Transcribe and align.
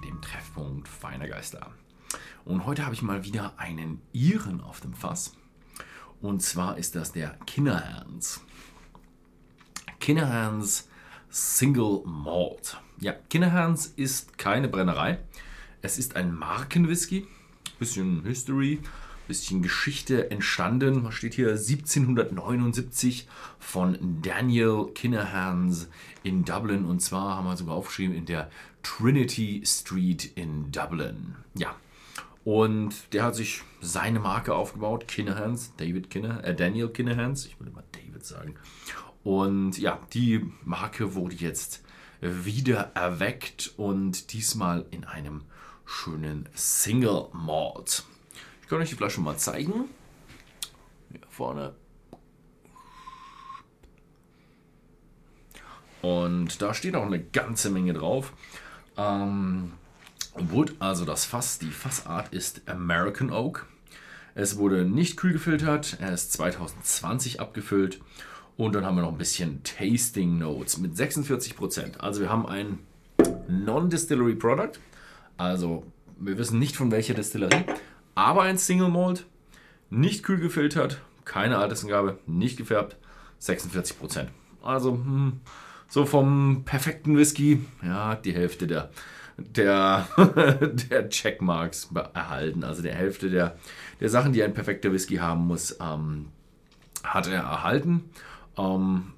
dem 0.00 0.20
Treffpunkt 0.22 0.88
Feiner 0.88 1.28
Geister. 1.28 1.70
Und 2.44 2.66
heute 2.66 2.84
habe 2.84 2.94
ich 2.94 3.02
mal 3.02 3.24
wieder 3.24 3.54
einen 3.58 4.00
Iren 4.12 4.60
auf 4.60 4.80
dem 4.80 4.94
Fass. 4.94 5.36
Und 6.20 6.42
zwar 6.42 6.78
ist 6.78 6.94
das 6.94 7.12
der 7.12 7.36
Kinnerhands. 7.46 8.40
Kinnerhands 10.00 10.88
Single 11.30 12.02
Malt. 12.04 12.78
Ja, 13.00 13.12
Kinnerhands 13.30 13.86
ist 13.86 14.38
keine 14.38 14.68
Brennerei. 14.68 15.18
Es 15.80 15.98
ist 15.98 16.16
ein 16.16 16.34
Markenwhisky. 16.34 17.26
Bisschen 17.78 18.22
History, 18.24 18.80
bisschen 19.28 19.62
Geschichte 19.62 20.30
entstanden. 20.30 21.04
Was 21.04 21.14
steht 21.14 21.34
hier? 21.34 21.50
1779 21.50 23.28
von 23.58 24.20
Daniel 24.22 24.86
Kinnerhands 24.94 25.88
in 26.22 26.44
Dublin. 26.44 26.84
Und 26.84 27.00
zwar 27.00 27.36
haben 27.36 27.46
wir 27.46 27.56
sogar 27.56 27.74
aufgeschrieben 27.74 28.14
in 28.14 28.26
der 28.26 28.50
Trinity 28.82 29.62
Street 29.64 30.32
in 30.36 30.70
Dublin. 30.72 31.36
Ja. 31.54 31.74
Und 32.44 33.12
der 33.12 33.22
hat 33.22 33.36
sich 33.36 33.62
seine 33.80 34.18
Marke 34.18 34.54
aufgebaut, 34.54 35.06
Kinnerhands, 35.06 35.74
David 35.76 36.10
Kinner, 36.10 36.42
äh 36.42 36.54
Daniel 36.54 36.88
Kinnerhands, 36.88 37.46
ich 37.46 37.58
will 37.60 37.68
immer 37.68 37.84
David 37.92 38.24
sagen. 38.24 38.56
Und 39.22 39.78
ja, 39.78 40.00
die 40.12 40.44
Marke 40.64 41.14
wurde 41.14 41.36
jetzt 41.36 41.84
wieder 42.20 42.92
erweckt 42.94 43.74
und 43.76 44.32
diesmal 44.32 44.86
in 44.90 45.04
einem 45.04 45.42
schönen 45.84 46.48
Single 46.54 47.26
Malt. 47.32 48.04
Ich 48.62 48.68
kann 48.68 48.80
euch 48.80 48.88
die 48.88 48.96
Flasche 48.96 49.20
mal 49.20 49.36
zeigen. 49.36 49.84
Hier 51.10 51.20
vorne. 51.28 51.74
Und 56.00 56.60
da 56.62 56.74
steht 56.74 56.96
auch 56.96 57.06
eine 57.06 57.22
ganze 57.22 57.70
Menge 57.70 57.92
drauf. 57.92 58.32
Ähm, 58.96 59.72
Wood, 60.34 60.74
also 60.78 61.04
das 61.04 61.24
Fass, 61.24 61.58
die 61.58 61.70
Fassart 61.70 62.32
ist 62.32 62.62
American 62.68 63.30
Oak. 63.30 63.66
Es 64.34 64.56
wurde 64.56 64.84
nicht 64.84 65.18
kühl 65.18 65.34
gefiltert, 65.34 65.98
er 66.00 66.12
ist 66.12 66.32
2020 66.32 67.40
abgefüllt 67.40 68.00
und 68.56 68.74
dann 68.74 68.86
haben 68.86 68.96
wir 68.96 69.02
noch 69.02 69.12
ein 69.12 69.18
bisschen 69.18 69.62
Tasting 69.62 70.38
Notes 70.38 70.78
mit 70.78 70.94
46%. 70.94 71.98
Also 71.98 72.22
wir 72.22 72.30
haben 72.30 72.46
ein 72.46 72.78
Non-Distillery 73.46 74.34
Product, 74.34 74.80
also 75.36 75.84
wir 76.18 76.38
wissen 76.38 76.58
nicht 76.58 76.76
von 76.76 76.90
welcher 76.90 77.12
Distillerie, 77.12 77.64
aber 78.14 78.42
ein 78.42 78.58
Single 78.58 78.88
Malt, 78.88 79.26
nicht 79.90 80.22
kühl 80.22 80.38
gefiltert, 80.38 81.00
keine 81.24 81.58
Altersangabe, 81.58 82.18
nicht 82.26 82.56
gefärbt, 82.56 82.96
46%. 83.40 84.26
Also 84.62 84.92
hm, 84.92 85.40
so 85.88 86.06
vom 86.06 86.62
perfekten 86.64 87.16
Whisky, 87.16 87.64
ja, 87.82 88.14
die 88.14 88.32
Hälfte 88.32 88.66
der, 88.66 88.90
der, 89.36 90.08
der 90.90 91.08
Checkmarks 91.08 91.90
erhalten. 92.14 92.64
Also 92.64 92.82
der 92.82 92.94
Hälfte 92.94 93.30
der, 93.30 93.58
der 94.00 94.08
Sachen, 94.08 94.32
die 94.32 94.42
ein 94.42 94.54
perfekter 94.54 94.92
Whisky 94.92 95.16
haben 95.16 95.46
muss, 95.46 95.76
ähm, 95.80 96.28
hat 97.04 97.26
er 97.26 97.42
erhalten. 97.42 98.10
Ähm, 98.56 99.12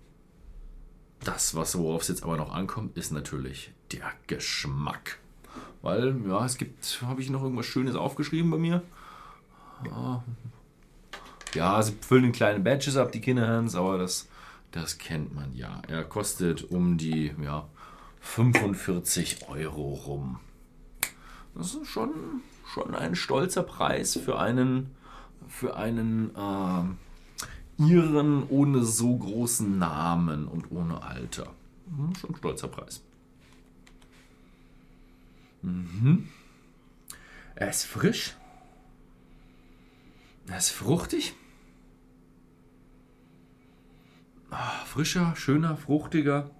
das, 1.23 1.55
was 1.55 1.79
worauf 1.79 2.03
es 2.03 2.09
jetzt 2.09 2.23
aber 2.23 2.37
noch 2.37 2.53
ankommt, 2.53 2.97
ist 2.97 3.13
natürlich 3.13 3.73
der 3.93 4.11
Geschmack. 4.27 5.19
Weil, 5.85 6.17
ja, 6.27 6.43
es 6.47 6.57
gibt, 6.57 7.03
habe 7.07 7.21
ich 7.21 7.29
noch 7.29 7.43
irgendwas 7.43 7.67
Schönes 7.67 7.95
aufgeschrieben 7.95 8.51
bei 8.51 8.57
mir? 8.57 8.83
Ja, 11.55 11.83
sie 11.83 11.93
füllen 12.01 12.25
in 12.25 12.33
kleine 12.33 12.61
Badges 12.61 12.97
ab, 12.97 13.13
die 13.13 13.21
Kinderhands, 13.21 13.75
aber 13.75 13.99
das, 13.99 14.27
das 14.73 14.97
kennt 14.97 15.35
man 15.35 15.55
ja. 15.55 15.83
Er 15.87 16.05
kostet 16.05 16.71
um 16.71 16.97
die 16.97 17.35
ja, 17.43 17.69
45 18.21 19.47
Euro 19.51 19.93
rum. 19.93 20.41
Das 21.55 21.75
ist 21.75 21.89
schon, 21.89 22.11
schon 22.67 22.95
ein 22.95 23.15
stolzer 23.15 23.63
Preis 23.63 24.17
für 24.17 24.39
einen, 24.39 24.91
für 25.49 25.77
einen 25.77 26.31
äh, 26.35 27.83
Iren 27.83 28.49
ohne 28.49 28.85
so 28.85 29.19
großen 29.19 29.79
Namen 29.79 30.49
und 30.49 30.73
ohne 30.73 31.03
Alter. 31.03 31.49
Hm, 31.95 32.15
schon 32.15 32.31
ein 32.31 32.37
stolzer 32.37 32.69
Preis. 32.69 33.03
Mhm. 35.65 36.29
Er 37.55 37.71
ist 37.71 37.85
frisch. 37.85 38.37
Er 40.47 40.59
ist 40.59 40.71
fruchtig. 40.71 41.35
Ah, 44.51 44.85
frischer, 44.85 45.35
schöner, 45.37 45.77
fruchtiger 45.77 46.51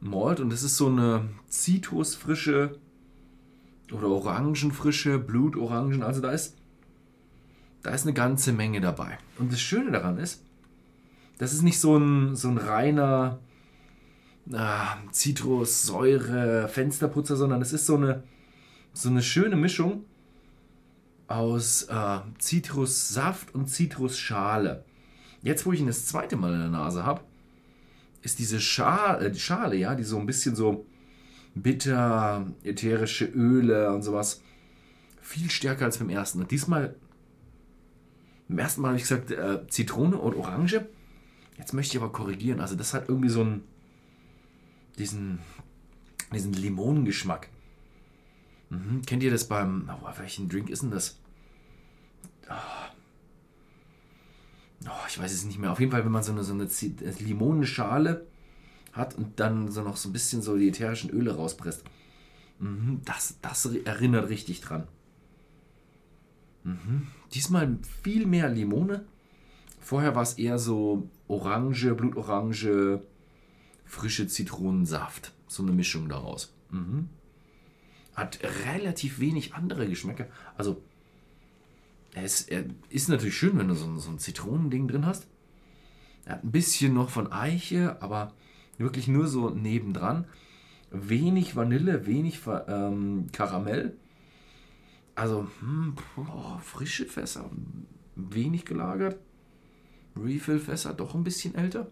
Malt. 0.00 0.40
Und 0.40 0.52
es 0.52 0.62
ist 0.62 0.76
so 0.76 0.88
eine 0.88 1.28
Zitrusfrische 1.48 2.78
oder 3.90 4.08
Orangenfrische, 4.08 5.18
Blutorangen. 5.18 6.02
Also 6.02 6.20
da 6.20 6.30
ist 6.30 6.56
da 7.82 7.90
ist 7.90 8.02
eine 8.02 8.12
ganze 8.12 8.52
Menge 8.52 8.80
dabei. 8.80 9.18
Und 9.38 9.52
das 9.52 9.60
Schöne 9.60 9.90
daran 9.90 10.18
ist, 10.18 10.44
das 11.38 11.54
ist 11.54 11.62
nicht 11.62 11.80
so 11.80 11.96
ein, 11.96 12.36
so 12.36 12.48
ein 12.48 12.58
reiner 12.58 13.38
Zitrus, 15.12 15.82
Säure, 15.82 16.68
Fensterputzer, 16.68 17.36
sondern 17.36 17.62
es 17.62 17.72
ist 17.72 17.86
so 17.86 17.96
eine, 17.96 18.22
so 18.92 19.08
eine 19.08 19.22
schöne 19.22 19.56
Mischung 19.56 20.04
aus 21.28 21.84
äh, 21.84 22.18
Zitrussaft 22.38 23.54
und 23.54 23.68
Zitrusschale. 23.68 24.84
Jetzt, 25.42 25.64
wo 25.64 25.72
ich 25.72 25.80
ihn 25.80 25.86
das 25.86 26.06
zweite 26.06 26.36
Mal 26.36 26.52
in 26.52 26.60
der 26.60 26.68
Nase 26.68 27.04
habe, 27.04 27.20
ist 28.22 28.38
diese 28.38 28.60
Schale, 28.60 29.26
äh, 29.26 29.30
die 29.30 29.38
Schale, 29.38 29.76
ja, 29.76 29.94
die 29.94 30.02
so 30.02 30.18
ein 30.18 30.26
bisschen 30.26 30.56
so 30.56 30.84
bitter, 31.54 32.46
ätherische 32.64 33.26
Öle 33.26 33.92
und 33.92 34.02
sowas, 34.02 34.42
viel 35.20 35.50
stärker 35.50 35.84
als 35.84 35.98
beim 35.98 36.10
ersten. 36.10 36.40
Und 36.40 36.50
diesmal 36.50 36.96
beim 38.48 38.58
ersten 38.58 38.80
Mal 38.80 38.88
habe 38.88 38.96
ich 38.96 39.04
gesagt 39.04 39.30
äh, 39.30 39.66
Zitrone 39.68 40.16
und 40.16 40.34
Orange. 40.34 40.86
Jetzt 41.56 41.72
möchte 41.72 41.96
ich 41.96 42.02
aber 42.02 42.12
korrigieren. 42.12 42.60
Also 42.60 42.74
das 42.74 42.94
hat 42.94 43.08
irgendwie 43.08 43.28
so 43.28 43.42
einen 43.42 43.62
diesen, 45.00 45.40
diesen 46.32 46.52
Limonengeschmack. 46.52 47.48
Mhm. 48.68 49.02
Kennt 49.06 49.22
ihr 49.22 49.30
das 49.30 49.48
beim, 49.48 49.90
oh, 49.90 50.08
welchen 50.18 50.48
Drink 50.48 50.70
ist 50.70 50.82
denn 50.82 50.90
das? 50.90 51.18
Oh. 52.48 52.90
Oh, 54.86 55.06
ich 55.08 55.18
weiß 55.18 55.32
es 55.32 55.44
nicht 55.44 55.58
mehr. 55.58 55.72
Auf 55.72 55.80
jeden 55.80 55.92
Fall, 55.92 56.04
wenn 56.04 56.12
man 56.12 56.22
so 56.22 56.32
eine, 56.32 56.44
so 56.44 56.54
eine 56.54 56.64
äh, 56.64 57.22
Limonenschale 57.22 58.26
hat 58.92 59.14
und 59.14 59.38
dann 59.40 59.70
so 59.70 59.82
noch 59.82 59.96
so 59.96 60.08
ein 60.08 60.12
bisschen 60.12 60.42
so 60.42 60.56
die 60.56 60.68
ätherischen 60.68 61.10
Öle 61.10 61.34
rauspresst. 61.34 61.84
Mhm. 62.58 63.00
Das, 63.04 63.36
das 63.42 63.66
erinnert 63.66 64.28
richtig 64.28 64.60
dran. 64.60 64.86
Mhm. 66.64 67.08
Diesmal 67.32 67.78
viel 68.02 68.26
mehr 68.26 68.48
Limone. 68.48 69.04
Vorher 69.80 70.14
war 70.14 70.22
es 70.22 70.34
eher 70.34 70.58
so 70.58 71.08
Orange, 71.28 71.94
Blutorange, 71.94 73.02
frische 73.90 74.28
Zitronensaft. 74.28 75.32
So 75.48 75.62
eine 75.62 75.72
Mischung 75.72 76.08
daraus. 76.08 76.54
Mhm. 76.70 77.08
Hat 78.14 78.38
relativ 78.66 79.18
wenig 79.18 79.54
andere 79.54 79.88
Geschmäcker. 79.88 80.26
Also, 80.56 80.80
es 82.14 82.48
ist 82.88 83.08
natürlich 83.08 83.36
schön, 83.36 83.58
wenn 83.58 83.68
du 83.68 83.74
so, 83.74 83.96
so 83.98 84.10
ein 84.10 84.18
Zitronending 84.18 84.88
drin 84.88 85.06
hast. 85.06 85.26
Er 86.24 86.34
hat 86.34 86.44
ein 86.44 86.52
bisschen 86.52 86.94
noch 86.94 87.10
von 87.10 87.32
Eiche, 87.32 88.00
aber 88.00 88.32
wirklich 88.78 89.08
nur 89.08 89.26
so 89.26 89.50
nebendran. 89.50 90.26
Wenig 90.92 91.56
Vanille, 91.56 92.06
wenig 92.06 92.40
ähm, 92.68 93.26
Karamell. 93.32 93.96
Also, 95.16 95.48
hm, 95.60 95.96
boah, 96.14 96.60
frische 96.62 97.06
Fässer, 97.06 97.50
wenig 98.14 98.64
gelagert. 98.64 99.18
Refill-Fässer 100.16 100.94
doch 100.94 101.14
ein 101.14 101.24
bisschen 101.24 101.54
älter. 101.54 101.88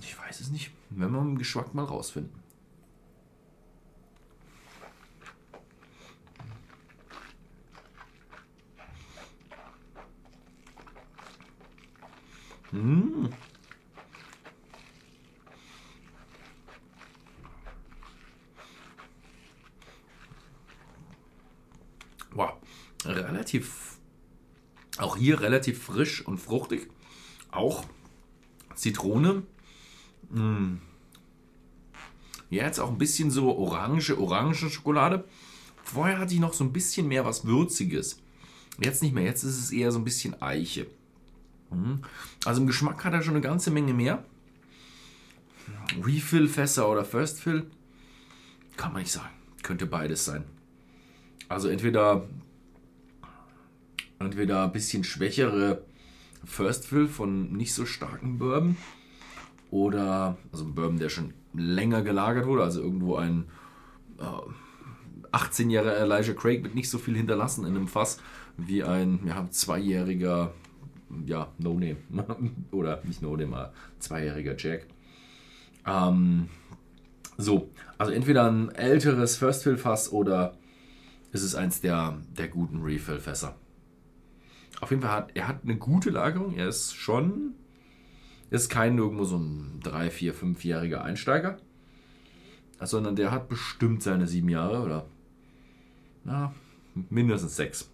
Ich 0.00 0.18
weiß 0.18 0.40
es 0.40 0.50
nicht. 0.50 0.70
Wenn 0.90 1.10
wir 1.12 1.20
den 1.20 1.38
Geschmack 1.38 1.74
mal 1.74 1.84
rausfinden. 1.84 2.42
Mmh. 12.72 13.28
wow, 22.34 22.54
relativ, 23.04 23.98
auch 24.98 25.16
hier 25.16 25.40
relativ 25.40 25.82
frisch 25.82 26.26
und 26.26 26.38
fruchtig. 26.38 26.90
Auch 27.50 27.84
Zitrone. 28.74 29.42
Mm. 30.30 30.76
Ja, 32.50 32.64
jetzt 32.64 32.80
auch 32.80 32.90
ein 32.90 32.98
bisschen 32.98 33.30
so 33.30 33.56
orange, 33.56 34.18
orange 34.18 34.68
Schokolade. 34.68 35.24
Vorher 35.84 36.18
hatte 36.18 36.34
ich 36.34 36.40
noch 36.40 36.52
so 36.52 36.64
ein 36.64 36.72
bisschen 36.72 37.08
mehr 37.08 37.24
was 37.24 37.46
Würziges. 37.46 38.20
Jetzt 38.78 39.02
nicht 39.02 39.14
mehr, 39.14 39.24
jetzt 39.24 39.42
ist 39.42 39.58
es 39.58 39.72
eher 39.72 39.90
so 39.92 39.98
ein 39.98 40.04
bisschen 40.04 40.40
Eiche. 40.42 40.86
Mm. 41.70 42.02
Also 42.44 42.60
im 42.60 42.66
Geschmack 42.66 43.04
hat 43.04 43.14
er 43.14 43.22
schon 43.22 43.34
eine 43.34 43.42
ganze 43.42 43.70
Menge 43.70 43.94
mehr. 43.94 44.24
Refill-Fässer 46.02 46.88
oder 46.88 47.04
First 47.04 47.40
Fill 47.40 47.66
Kann 48.76 48.92
man 48.92 49.02
nicht 49.02 49.12
sagen. 49.12 49.34
Könnte 49.62 49.86
beides 49.86 50.24
sein. 50.24 50.44
Also 51.48 51.68
entweder, 51.68 52.26
entweder 54.18 54.64
ein 54.64 54.72
bisschen 54.72 55.04
schwächere 55.04 55.84
First 56.44 56.86
Fill 56.86 57.08
von 57.08 57.52
nicht 57.52 57.74
so 57.74 57.86
starken 57.86 58.38
Bourbon 58.38 58.76
oder 59.72 60.36
also 60.52 60.64
ein 60.64 60.74
Bourbon, 60.74 60.98
der 60.98 61.08
schon 61.08 61.32
länger 61.54 62.02
gelagert 62.02 62.46
wurde, 62.46 62.62
also 62.62 62.82
irgendwo 62.82 63.16
ein 63.16 63.46
äh, 64.18 65.34
18-jähriger 65.34 65.94
Elijah 65.94 66.34
Craig 66.34 66.62
mit 66.62 66.74
nicht 66.74 66.90
so 66.90 66.98
viel 66.98 67.16
hinterlassen 67.16 67.64
in 67.64 67.74
einem 67.74 67.88
Fass 67.88 68.20
wie 68.58 68.84
ein 68.84 69.20
ja, 69.26 69.48
zweijähriger 69.50 70.52
ja, 71.24 71.48
No-Name 71.58 71.96
oder 72.70 73.00
nicht 73.04 73.22
No-Name, 73.22 73.56
aber 73.56 73.72
zweijähriger 73.98 74.56
Jack. 74.58 74.86
Ähm, 75.86 76.50
so, 77.38 77.70
also 77.96 78.12
entweder 78.12 78.50
ein 78.50 78.68
älteres 78.74 79.38
First 79.38 79.62
Fill 79.62 79.78
Fass 79.78 80.12
oder 80.12 80.52
ist 81.32 81.42
es 81.42 81.54
eins 81.54 81.80
der, 81.80 82.18
der 82.36 82.48
guten 82.48 82.82
Refill 82.82 83.20
Fässer. 83.20 83.54
Auf 84.82 84.90
jeden 84.90 85.00
Fall 85.00 85.12
hat 85.12 85.30
er 85.32 85.48
hat 85.48 85.60
eine 85.64 85.76
gute 85.76 86.10
Lagerung. 86.10 86.54
Er 86.56 86.68
ist 86.68 86.94
schon, 86.94 87.54
ist 88.52 88.68
kein 88.68 88.98
irgendwo 88.98 89.24
so 89.24 89.38
ein 89.38 89.80
3, 89.82 90.10
4, 90.10 90.34
5-jähriger 90.34 91.00
Einsteiger, 91.00 91.58
sondern 92.80 93.16
der 93.16 93.30
hat 93.30 93.48
bestimmt 93.48 94.02
seine 94.02 94.26
sieben 94.26 94.50
Jahre 94.50 94.82
oder 94.82 95.06
na, 96.24 96.54
mindestens 97.08 97.56
sechs. 97.56 97.90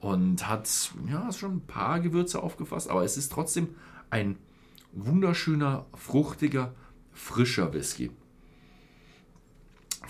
Und 0.00 0.46
hat 0.48 0.68
ja 1.08 1.32
schon 1.32 1.56
ein 1.56 1.66
paar 1.66 2.00
Gewürze 2.00 2.42
aufgefasst, 2.42 2.90
aber 2.90 3.04
es 3.04 3.16
ist 3.16 3.32
trotzdem 3.32 3.68
ein 4.10 4.36
wunderschöner, 4.92 5.86
fruchtiger, 5.94 6.74
frischer 7.12 7.72
Whisky. 7.72 8.10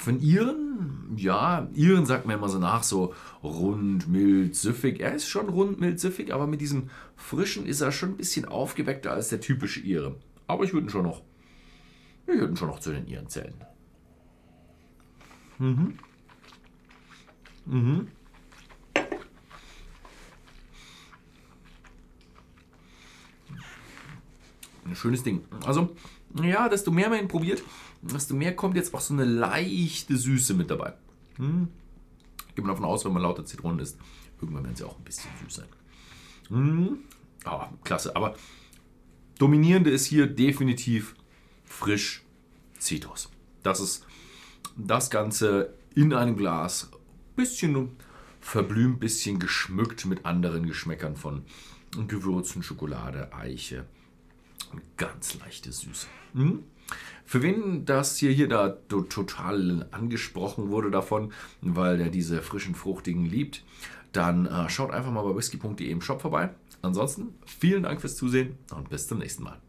Von 0.07 0.21
Iren, 0.21 1.17
ja, 1.17 1.69
Iren 1.75 2.07
sagt 2.07 2.27
man 2.27 2.37
immer 2.37 2.49
so 2.49 2.61
nach, 2.61 2.85
so 2.85 3.13
rund, 3.43 4.07
mild, 4.07 4.55
süffig. 4.55 5.01
Er 5.01 5.13
ist 5.17 5.27
schon 5.27 5.49
rund, 5.49 5.81
mild, 5.81 5.99
süffig, 5.99 6.33
aber 6.33 6.47
mit 6.47 6.61
diesem 6.61 6.91
Frischen 7.17 7.67
ist 7.67 7.81
er 7.81 7.91
schon 7.91 8.11
ein 8.11 8.17
bisschen 8.17 8.45
aufgeweckter 8.45 9.11
als 9.11 9.31
der 9.31 9.41
typische 9.41 9.81
Ire. 9.81 10.15
Aber 10.47 10.63
ich 10.63 10.73
würde 10.73 10.87
ihn 10.87 10.91
schon 10.91 11.03
noch, 11.03 11.23
ich 12.23 12.39
würde 12.39 12.53
ihn 12.53 12.57
schon 12.57 12.69
noch 12.69 12.79
zu 12.79 12.93
den 12.93 13.09
Iren 13.09 13.29
zählen. 13.29 13.55
Mhm. 15.59 15.99
Mhm. 17.65 18.07
Ein 24.85 24.95
schönes 24.95 25.25
Ding. 25.25 25.43
Also, 25.67 25.97
ja, 26.45 26.69
desto 26.69 26.91
mehr 26.91 27.09
man 27.09 27.21
ihn 27.21 27.29
probiert, 27.29 27.63
desto 28.03 28.35
mehr 28.35 28.55
kommt 28.55 28.77
jetzt 28.77 28.95
auch 28.95 29.01
so 29.01 29.15
eine 29.15 29.25
leichte 29.25 30.17
Süße 30.17 30.55
mit 30.55 30.71
dabei. 30.71 30.95
Hm. 31.37 31.69
Ich 32.49 32.55
gehe 32.55 32.65
mal 32.65 32.73
davon 32.73 32.85
aus, 32.85 33.05
wenn 33.05 33.13
man 33.13 33.23
lauter 33.23 33.45
Zitronen 33.45 33.81
isst, 33.81 33.99
irgendwann 34.41 34.65
werden 34.65 34.77
sie 34.77 34.85
auch 34.85 34.99
ein 34.99 35.05
bisschen 35.05 35.31
süß 35.43 35.55
sein. 35.55 35.69
Hm. 36.49 36.99
Oh, 37.45 37.65
klasse, 37.85 38.15
aber 38.17 38.35
dominierende 39.39 39.91
ist 39.91 40.07
hier 40.07 40.27
definitiv 40.27 41.15
frisch 41.65 42.23
Zitrus. 42.79 43.31
Das 43.63 43.81
ist 43.81 44.07
das 44.77 45.11
Ganze 45.11 45.75
in 45.95 46.13
einem 46.13 46.37
Glas, 46.37 46.91
bisschen 47.35 47.91
verblümt, 48.41 49.01
bisschen 49.01 49.39
geschmückt 49.39 50.07
mit 50.07 50.25
anderen 50.25 50.67
Geschmäckern 50.67 51.17
von 51.17 51.45
Gewürzen, 52.09 52.63
Schokolade, 52.63 53.33
Eiche, 53.33 53.87
ganz 54.97 55.39
leichte 55.39 55.73
Süße. 55.73 56.07
Hm? 56.35 56.65
Für 57.25 57.43
wen 57.43 57.85
das 57.85 58.17
hier, 58.17 58.31
hier 58.31 58.49
da 58.49 58.69
total 58.69 59.89
angesprochen 59.91 60.71
wurde 60.71 60.91
davon, 60.91 61.33
weil 61.61 61.99
der 61.99 62.11
diese 62.11 62.41
frischen, 62.41 62.75
fruchtigen 62.77 63.27
liebt, 63.27 63.65
dann 64.13 64.47
äh, 64.47 64.69
schaut 64.69 64.93
einfach 64.93 65.11
mal 65.11 65.23
bei 65.23 65.37
whisky.de 65.37 65.91
im 65.91 66.01
Shop 66.01 66.23
vorbei. 66.23 66.51
Ansonsten 66.83 67.35
vielen 67.45 67.83
Dank 67.83 68.01
fürs 68.01 68.17
Zusehen 68.17 68.57
und 68.75 68.89
bis 68.91 69.09
zum 69.09 69.19
nächsten 69.19 69.43
Mal. 69.43 69.61